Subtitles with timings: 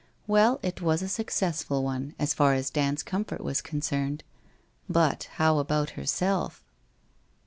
[0.25, 4.23] Well, it was a suc cessful one, as far as Dand's comfort was concerned,
[4.89, 6.63] but how about herself?